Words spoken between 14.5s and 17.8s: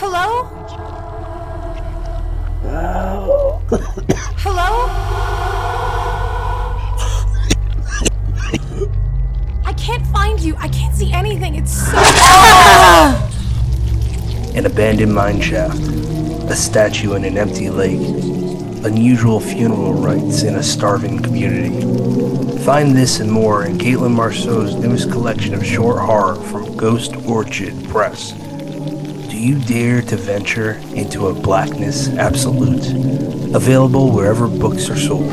An abandoned mine shaft, a statue in an empty